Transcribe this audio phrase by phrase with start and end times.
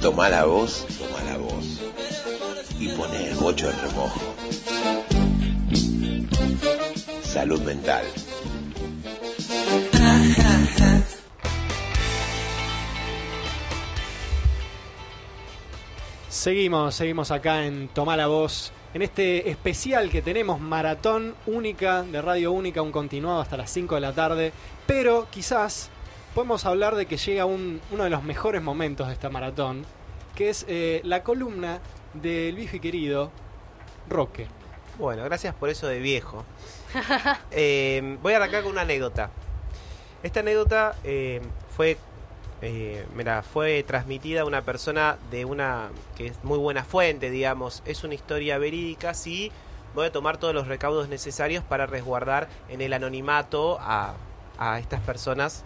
[0.00, 1.80] Toma la voz, toma la voz.
[2.78, 4.20] Y pone el bocho en remojo.
[7.22, 8.04] Salud mental.
[16.28, 22.22] Seguimos, seguimos acá en Tomá la Voz, en este especial que tenemos, maratón única de
[22.22, 24.52] Radio Única, un continuado hasta las 5 de la tarde,
[24.86, 25.90] pero quizás
[26.36, 29.86] podemos hablar de que llega un- uno de los mejores momentos de esta maratón,
[30.34, 31.80] que es eh, la columna
[32.12, 33.30] del viejo y querido
[34.10, 34.46] Roque.
[34.98, 36.44] Bueno, gracias por eso de viejo.
[37.52, 39.30] Eh, voy a arrancar con una anécdota.
[40.22, 41.40] Esta anécdota eh,
[41.74, 41.96] fue,
[42.60, 47.82] eh, mira, fue transmitida a una persona de una que es muy buena fuente, digamos.
[47.86, 49.50] Es una historia verídica, sí.
[49.94, 54.14] Voy a tomar todos los recaudos necesarios para resguardar en el anonimato a,
[54.58, 55.64] a estas personas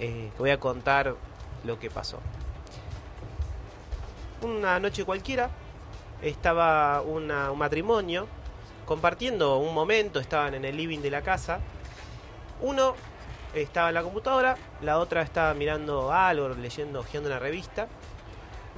[0.00, 1.14] eh, voy a contar
[1.64, 2.18] lo que pasó.
[4.42, 5.50] Una noche cualquiera
[6.22, 8.26] estaba un matrimonio
[8.86, 11.60] compartiendo un momento, estaban en el living de la casa.
[12.60, 12.94] Uno
[13.54, 17.86] estaba en la computadora, la otra estaba mirando algo, leyendo, hojeando una revista.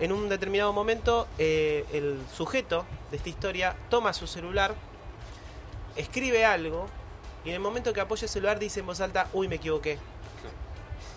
[0.00, 4.74] En un determinado momento, eh, el sujeto de esta historia toma su celular,
[5.94, 6.86] escribe algo,
[7.44, 9.98] y en el momento que apoya el celular dice en voz alta, uy, me equivoqué.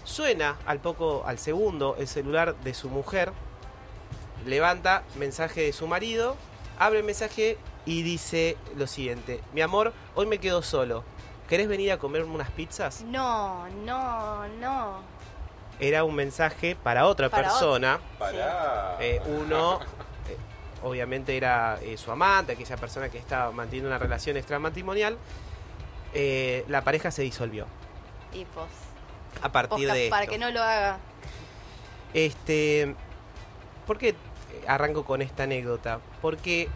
[0.08, 3.34] Suena al poco, al segundo, el celular de su mujer,
[4.46, 6.38] levanta mensaje de su marido,
[6.80, 11.04] abre el mensaje y dice lo siguiente, mi amor, hoy me quedo solo.
[11.50, 13.02] ¿Querés venir a comerme unas pizzas?
[13.02, 15.02] No, no, no.
[15.78, 18.00] Era un mensaje para otra Para persona.
[18.18, 18.98] Para.
[19.02, 20.38] Eh, uno, eh,
[20.84, 25.18] obviamente era eh, su amante, aquella persona que estaba manteniendo una relación extramatrimonial.
[26.14, 27.66] Eh, la pareja se disolvió.
[28.34, 28.68] Y pues,
[29.42, 30.34] A partir de para esto.
[30.34, 31.00] que no lo haga.
[32.14, 32.96] Este,
[33.86, 34.16] ¿por qué
[34.68, 36.00] arranco con esta anécdota?
[36.22, 36.68] Porque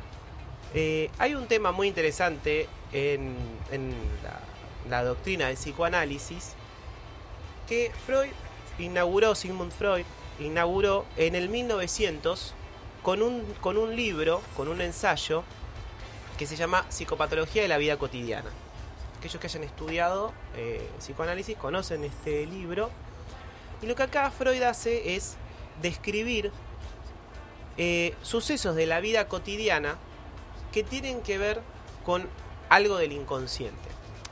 [0.73, 3.35] eh, hay un tema muy interesante en,
[3.71, 4.39] en la,
[4.89, 6.55] la doctrina del psicoanálisis
[7.67, 8.29] que Freud
[8.79, 10.05] inauguró, Sigmund Freud
[10.39, 12.53] inauguró en el 1900
[13.01, 15.43] con un, con un libro, con un ensayo
[16.37, 18.49] que se llama Psicopatología de la vida cotidiana.
[19.21, 22.89] Aquellos que hayan estudiado eh, psicoanálisis conocen este libro
[23.79, 25.35] y lo que acá Freud hace es
[25.79, 26.51] describir
[27.77, 29.97] eh, sucesos de la vida cotidiana
[30.71, 31.61] que tienen que ver
[32.03, 32.27] con
[32.69, 33.77] algo del inconsciente.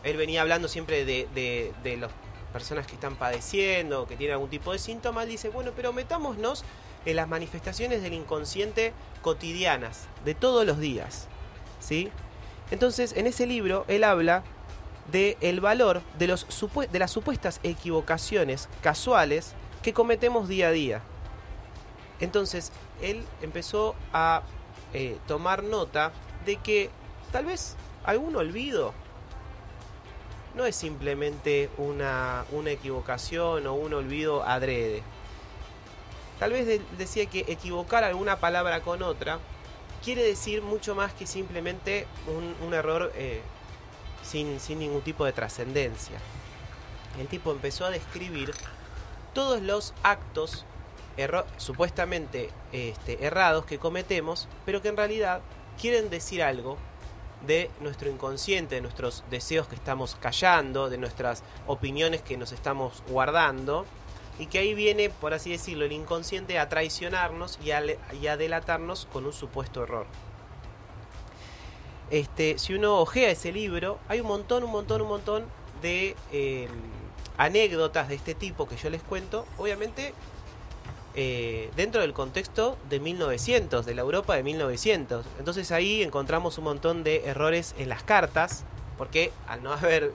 [0.03, 2.11] Él venía hablando siempre de, de, de las
[2.51, 5.21] personas que están padeciendo, que tienen algún tipo de síntoma.
[5.21, 6.63] Él dice, bueno, pero metámonos
[7.05, 11.27] en las manifestaciones del inconsciente cotidianas, de todos los días.
[11.79, 12.09] ¿Sí?
[12.71, 14.43] Entonces, en ese libro, él habla
[15.11, 16.45] de el valor de, los
[16.91, 21.01] de las supuestas equivocaciones casuales que cometemos día a día.
[22.19, 22.71] Entonces,
[23.01, 24.41] él empezó a
[24.93, 26.11] eh, tomar nota
[26.45, 26.89] de que
[27.31, 28.93] tal vez algún olvido
[30.55, 35.01] no es simplemente una, una equivocación o un olvido adrede.
[36.39, 39.39] Tal vez de- decía que equivocar alguna palabra con otra
[40.03, 43.41] quiere decir mucho más que simplemente un, un error eh,
[44.29, 46.17] sin, ningún tipo de trascendencia.
[47.19, 48.53] El tipo empezó a describir
[49.33, 50.65] todos los actos
[51.17, 55.41] erro- supuestamente este, errados que cometemos, pero que en realidad
[55.81, 56.77] quieren decir algo
[57.45, 63.01] de nuestro inconsciente, de nuestros deseos que estamos callando, de nuestras opiniones que nos estamos
[63.07, 63.85] guardando,
[64.37, 67.81] y que ahí viene, por así decirlo, el inconsciente a traicionarnos y a,
[68.13, 70.05] y a delatarnos con un supuesto error.
[72.11, 75.45] Este, si uno ojea ese libro, hay un montón, un montón, un montón
[75.81, 76.67] de eh,
[77.37, 80.13] anécdotas de este tipo que yo les cuento, obviamente
[81.15, 85.25] eh, dentro del contexto de 1900, de la Europa de 1900.
[85.37, 88.63] Entonces ahí encontramos un montón de errores en las cartas,
[88.97, 90.13] porque al no haber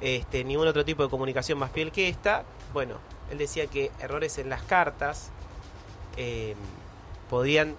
[0.00, 2.96] este, ningún otro tipo de comunicación más fiel que esta, bueno,
[3.30, 5.30] él decía que errores en las cartas
[6.16, 6.54] eh,
[7.28, 7.76] podían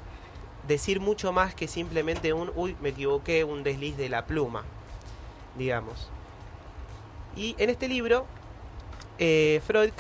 [0.68, 4.64] decir mucho más que simplemente un, uy, me equivoqué, un desliz de la pluma,
[5.58, 6.10] digamos.
[7.36, 8.26] Y en este libro,
[9.18, 9.92] eh, Freud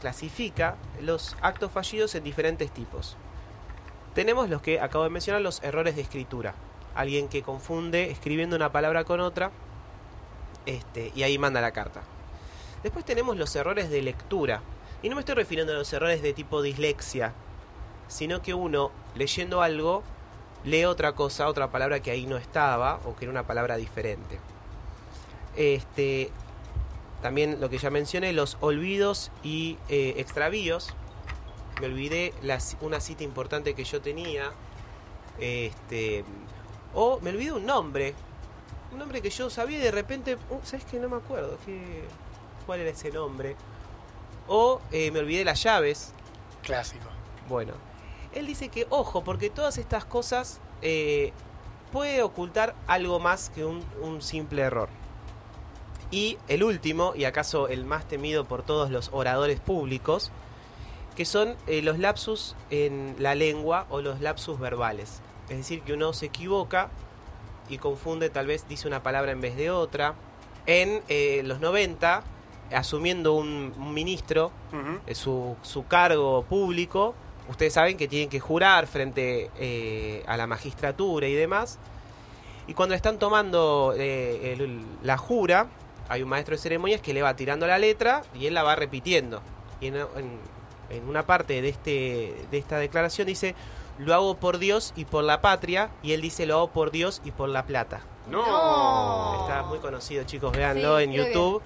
[0.00, 3.16] clasifica los actos fallidos en diferentes tipos.
[4.14, 6.54] Tenemos los que acabo de mencionar, los errores de escritura.
[6.94, 9.52] Alguien que confunde escribiendo una palabra con otra
[10.66, 12.02] este, y ahí manda la carta.
[12.82, 14.62] Después tenemos los errores de lectura.
[15.02, 17.32] Y no me estoy refiriendo a los errores de tipo dislexia,
[18.08, 20.02] sino que uno, leyendo algo,
[20.64, 24.40] lee otra cosa, otra palabra que ahí no estaba, o que era una palabra diferente.
[25.56, 26.30] Este,
[27.22, 30.94] también lo que ya mencioné, los olvidos y eh, extravíos.
[31.80, 34.52] Me olvidé la una cita importante que yo tenía.
[35.38, 36.24] Este,
[36.94, 38.14] o me olvidé un nombre.
[38.92, 40.98] Un nombre que yo sabía y de repente, uh, ¿sabes qué?
[40.98, 41.58] No me acuerdo.
[41.66, 42.04] ¿Qué,
[42.66, 43.56] ¿Cuál era ese nombre?
[44.46, 46.12] O eh, me olvidé las llaves.
[46.62, 47.08] Clásico.
[47.48, 47.74] Bueno,
[48.32, 51.32] él dice que, ojo, porque todas estas cosas eh,
[51.92, 54.88] puede ocultar algo más que un, un simple error.
[56.10, 60.30] Y el último, y acaso el más temido por todos los oradores públicos,
[61.18, 65.20] que son eh, los lapsus en la lengua o los lapsus verbales.
[65.48, 66.90] Es decir, que uno se equivoca
[67.68, 70.14] y confunde, tal vez dice una palabra en vez de otra.
[70.66, 72.22] En eh, los 90,
[72.72, 74.52] asumiendo un, un ministro,
[75.06, 77.14] eh, su, su cargo público,
[77.48, 81.78] ustedes saben que tienen que jurar frente eh, a la magistratura y demás.
[82.66, 85.66] Y cuando están tomando eh, el- la jura,
[86.08, 88.76] hay un maestro de ceremonias que le va tirando la letra y él la va
[88.76, 89.40] repitiendo.
[89.80, 90.58] Y en, en-
[90.90, 93.54] en una parte de, este, de esta declaración dice,
[93.98, 97.20] lo hago por Dios y por la patria, y él dice, lo hago por Dios
[97.24, 98.00] y por la plata.
[98.30, 99.40] No.
[99.42, 101.62] Está muy conocido, chicos, véanlo Sí, en YouTube.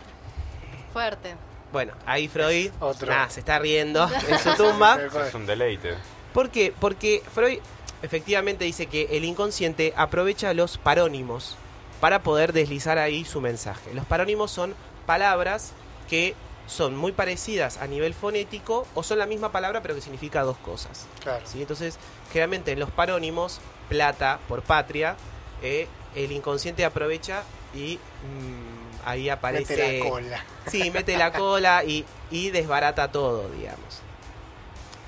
[0.93, 1.35] Fuerte.
[1.73, 3.11] Bueno, ahí Freud Otro.
[3.11, 4.99] nada, se está riendo en su tumba.
[5.27, 5.95] Es un deleite.
[6.33, 6.73] ¿Por qué?
[6.79, 7.59] Porque Freud
[8.03, 11.57] efectivamente dice que el inconsciente aprovecha los parónimos
[12.01, 13.95] para poder deslizar ahí su mensaje.
[13.95, 14.75] Los parónimos son
[15.07, 15.73] palabras
[16.09, 16.35] que
[16.67, 20.57] son muy parecidas a nivel fonético o son la misma palabra pero que significa dos
[20.59, 21.07] cosas.
[21.23, 21.45] Claro.
[21.47, 21.61] ¿sí?
[21.61, 21.99] Entonces,
[22.33, 25.17] generalmente en los parónimos, plata por patria,
[25.63, 27.43] eh, el inconsciente aprovecha
[27.75, 29.77] y mm, ahí aparece...
[29.77, 30.45] Mete la cola.
[30.71, 34.01] Sí, mete la cola y, y desbarata todo, digamos.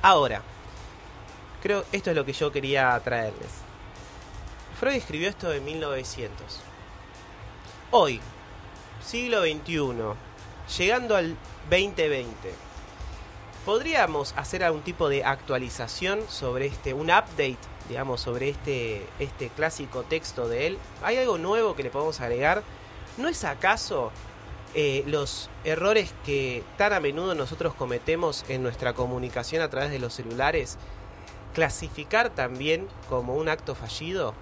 [0.02, 0.42] Ahora,
[1.62, 3.48] creo esto es lo que yo quería traerles.
[4.78, 6.60] Freud escribió esto en 1900.
[7.90, 8.20] Hoy,
[9.02, 10.16] siglo XXI,
[10.76, 11.36] llegando al
[11.70, 12.34] 2020,
[13.64, 17.56] ¿podríamos hacer algún tipo de actualización sobre este, un update,
[17.88, 20.78] digamos, sobre este, este clásico texto de él?
[21.02, 22.62] ¿Hay algo nuevo que le podemos agregar?
[23.16, 24.10] ¿No es acaso
[24.74, 29.98] eh, los errores que tan a menudo nosotros cometemos en nuestra comunicación a través de
[29.98, 30.78] los celulares,
[31.54, 34.34] clasificar también como un acto fallido?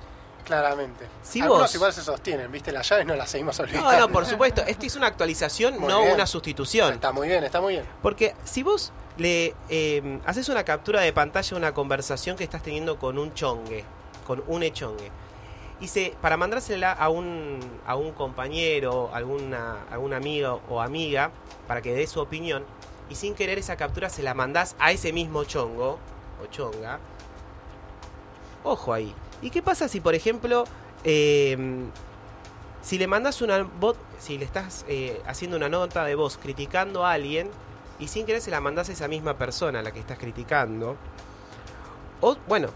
[0.44, 1.06] Claramente.
[1.22, 2.72] Si Algunos vos- igual se sostienen, ¿viste?
[2.72, 3.92] Las llaves no las seguimos olvidando.
[3.92, 6.14] No, no, por supuesto, es que es una actualización, Muy no bien.
[6.14, 6.94] una sustitución.
[6.94, 7.86] Está muy bien, está muy bien.
[8.02, 12.62] Porque si vos le eh, haces una captura de pantalla de una conversación que estás
[12.62, 13.84] teniendo con un chongue,
[14.26, 15.10] con un echongue,
[15.80, 21.30] y se, para mandársela a un, a un compañero, alguna, algún amigo o amiga,
[21.66, 22.64] para que dé su opinión,
[23.10, 25.98] y sin querer esa captura se la mandás a ese mismo chongo
[26.42, 27.00] o chonga,
[28.64, 29.14] ojo ahí.
[29.42, 30.64] ¿Y qué pasa si, por ejemplo,
[31.04, 31.56] eh,
[32.80, 37.04] si le mandas una voz, si le estás eh, haciendo una nota de voz criticando
[37.04, 37.50] a alguien
[38.02, 40.96] y sin querer se la mandás a esa misma persona a la que estás criticando,
[42.20, 42.68] o bueno,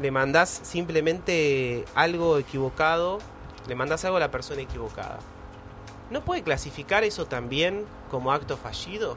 [0.00, 3.20] le mandás simplemente algo equivocado,
[3.68, 5.20] le mandás algo a la persona equivocada.
[6.10, 9.16] ¿No puede clasificar eso también como acto fallido?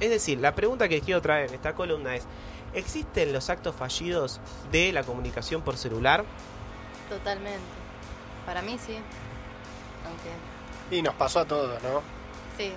[0.00, 2.24] Es decir, la pregunta que quiero traer en esta columna es,
[2.74, 4.40] ¿existen los actos fallidos
[4.72, 6.24] de la comunicación por celular?
[7.08, 7.60] Totalmente.
[8.44, 8.96] Para mí sí.
[10.04, 10.96] Aunque.
[10.96, 12.02] Y nos pasó a todos, ¿no?
[12.58, 12.72] Sí.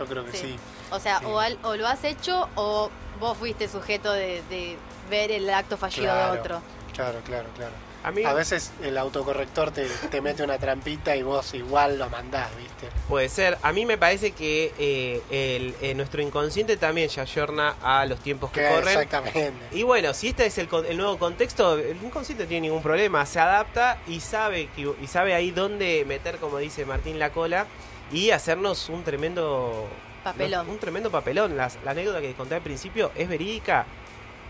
[0.00, 0.38] Yo creo que sí.
[0.38, 0.58] Sí.
[0.90, 1.24] O sea, Sí.
[1.26, 4.76] o, al- o lo has hecho o vos fuiste sujeto de, de
[5.10, 6.32] ver el acto fallido Claro.
[6.34, 6.62] de otro.
[6.94, 7.72] Claro, claro, claro.
[8.02, 12.08] A mí A veces el autocorrector te, te mete una trampita y vos igual lo
[12.08, 12.88] mandás, ¿viste?
[13.08, 13.58] puede ser.
[13.62, 18.18] A mí me parece que eh, el- eh, nuestro inconsciente también ya ayorna a los
[18.20, 18.88] tiempos que Que corren.
[18.88, 19.52] Exactamente.
[19.72, 23.38] Y bueno, si este es el, el nuevo contexto, el inconsciente tiene ningún problema, se
[23.38, 27.66] adapta y sabe que, y sabe ahí dónde meter, como dice Martín, la cola
[28.10, 29.86] y hacernos un tremendo
[30.24, 30.68] Papelón.
[30.68, 31.56] Un tremendo papelón.
[31.56, 33.86] Las- la anécdota que conté al principio es verídica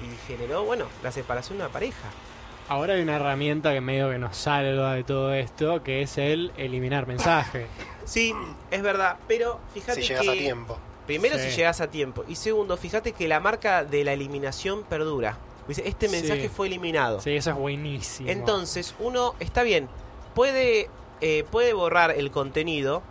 [0.03, 2.09] y generó, bueno, la separación de una pareja.
[2.69, 6.53] Ahora hay una herramienta que medio que nos salva de todo esto, que es el
[6.57, 7.67] eliminar mensaje.
[8.05, 8.33] Sí,
[8.71, 10.79] es verdad, pero fíjate Si llegas que a tiempo.
[11.07, 11.51] primero Sí.
[11.51, 15.37] si llegas a tiempo y segundo, fíjate que la marca de la eliminación perdura.
[15.69, 16.17] Dice, este Sí.
[16.17, 17.21] mensaje fue eliminado.
[17.21, 18.29] Sí, eso es buenísimo.
[18.31, 19.89] Entonces, uno está bien,
[20.35, 20.89] puede,
[21.21, 23.03] eh, puede borrar el contenido,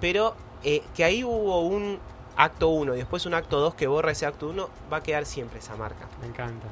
[0.00, 0.34] pero
[0.68, 2.00] eh, que ahí hubo un
[2.36, 5.24] acto 1 y después un acto 2 que borra ese acto 1, va a quedar
[5.24, 6.08] siempre esa marca.
[6.20, 6.66] Me encanta.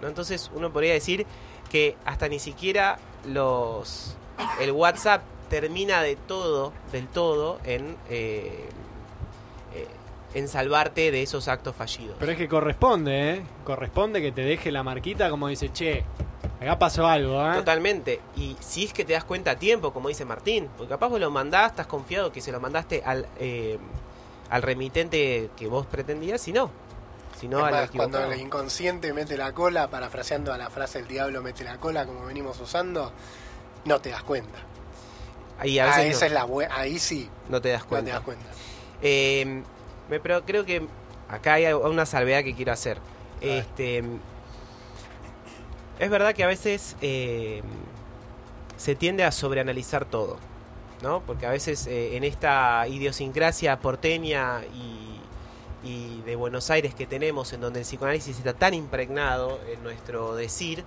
[0.00, 0.06] ¿no?
[0.06, 1.26] Entonces, uno podría decir
[1.68, 4.16] que hasta ni siquiera los
[4.60, 8.68] el WhatsApp termina de todo, del todo, en, eh,
[9.74, 9.86] eh,
[10.34, 12.16] en salvarte de esos actos fallidos.
[12.20, 13.42] Pero es que corresponde, ¿eh?
[13.64, 16.04] Corresponde que te deje la marquita como dice, che,
[16.60, 17.54] acá pasó algo, ¿eh?
[17.54, 18.20] Totalmente.
[18.36, 21.20] Y si es que te das cuenta a tiempo, como dice Martín, porque capaz vos
[21.20, 23.78] lo mandás, estás confiado que se lo mandaste al, eh,
[24.50, 26.46] al remitente que vos pretendías, Es
[27.44, 31.40] a lo más, cuando el inconsciente mete la cola, parafraseando a la frase el diablo
[31.42, 33.12] mete la cola, como venimos usando,
[33.84, 34.58] no te das cuenta.
[35.58, 37.86] Ahí a Ah, veces esa no, es la bue- ahí sí, no te das no
[37.86, 38.12] te cuenta.
[38.12, 38.46] das cuenta.
[39.02, 39.62] Eh,
[40.08, 40.86] me- pero creo que
[41.28, 42.98] acá hay una salvedad que quiero hacer.
[43.40, 43.50] ver.
[43.58, 44.02] Este,
[46.00, 47.62] es verdad que a veces eh,
[48.78, 50.38] se tiende a sobreanalizar todo,
[51.02, 51.20] ¿no?
[51.26, 57.52] Porque a veces eh, en esta idiosincrasia porteña y, y de Buenos Aires que tenemos,
[57.52, 60.84] en donde el psicoanálisis está tan impregnado en nuestro decir,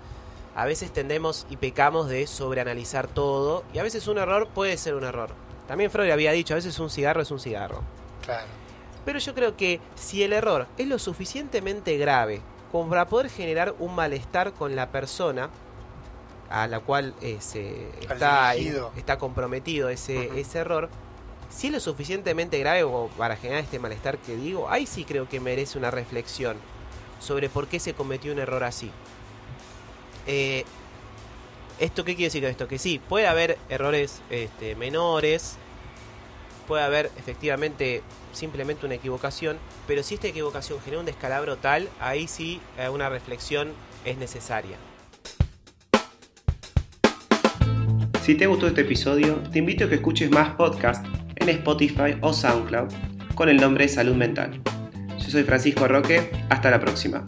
[0.55, 4.95] a veces tendemos y pecamos de sobreanalizar todo, y a veces un error puede ser
[4.95, 5.29] un error.
[5.67, 7.83] También Freud había dicho, a veces un cigarro es un cigarro.
[8.25, 8.47] Claro.
[9.05, 12.41] Pero yo creo que si el error es lo suficientemente grave
[12.73, 15.51] como para poder generar un malestar con la persona
[16.49, 20.89] a la cual eh, se está, comprometido ese, ese error,
[21.51, 22.83] si es lo suficientemente grave
[23.15, 26.57] para generar este malestar que digo, ahí sí creo que merece una reflexión
[27.19, 28.89] sobre por qué se cometió un error así.
[30.25, 30.65] Eh,
[31.77, 32.67] ¿Esto qué quiere decir esto?
[32.67, 35.57] Que sí, puede haber errores este, menores,
[36.63, 38.01] puede haber efectivamente
[38.31, 43.09] simplemente una equivocación, pero si esta equivocación genera un descalabro tal, ahí sí eh, una
[43.09, 43.71] reflexión
[44.05, 44.77] es necesaria.
[48.21, 52.31] Si te gustó este episodio, te invito a que escuches más podcasts en Spotify o
[52.31, 52.93] SoundCloud
[53.35, 54.61] con el nombre Salud Mental.
[55.17, 57.25] Yo soy Francisco Roque, hasta la próxima.